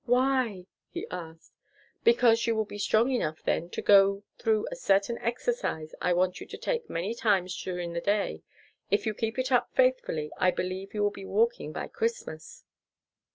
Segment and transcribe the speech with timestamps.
[0.05, 1.53] "Why?" he asked.
[2.03, 6.41] "Because you will be strong enough then to go through a certain exercise I want
[6.41, 8.41] you to take many times during the day.
[8.89, 12.63] If you keep it up faithfully, I believe you will be walking by Christmas."